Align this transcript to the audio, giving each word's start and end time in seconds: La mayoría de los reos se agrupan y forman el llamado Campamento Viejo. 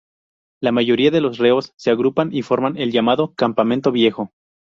La 0.63 0.71
mayoría 0.71 1.11
de 1.11 1.21
los 1.21 1.37
reos 1.37 1.73
se 1.77 1.91
agrupan 1.91 2.33
y 2.33 2.41
forman 2.41 2.75
el 2.75 2.91
llamado 2.91 3.35
Campamento 3.35 3.91
Viejo. 3.91 4.31